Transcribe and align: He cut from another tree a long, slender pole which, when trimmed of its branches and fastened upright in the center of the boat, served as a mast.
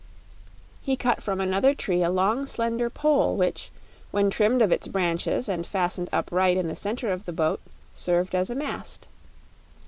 He 0.81 0.95
cut 0.95 1.21
from 1.21 1.39
another 1.39 1.75
tree 1.75 2.01
a 2.01 2.09
long, 2.09 2.47
slender 2.47 2.89
pole 2.89 3.35
which, 3.35 3.69
when 4.09 4.31
trimmed 4.31 4.63
of 4.63 4.71
its 4.71 4.87
branches 4.87 5.47
and 5.47 5.61
fastened 5.67 6.09
upright 6.11 6.57
in 6.57 6.67
the 6.67 6.75
center 6.75 7.11
of 7.11 7.25
the 7.25 7.31
boat, 7.33 7.59
served 7.93 8.33
as 8.33 8.49
a 8.49 8.55
mast. 8.55 9.07